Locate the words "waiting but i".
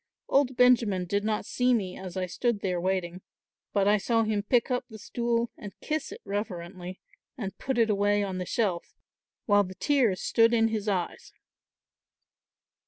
2.81-3.99